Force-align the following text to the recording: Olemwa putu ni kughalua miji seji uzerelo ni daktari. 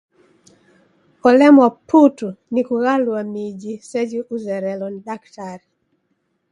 Olemwa 1.27 1.67
putu 1.87 2.29
ni 2.53 2.61
kughalua 2.67 3.21
miji 3.33 3.73
seji 3.89 4.19
uzerelo 4.35 4.85
ni 4.89 4.99
daktari. 5.07 5.67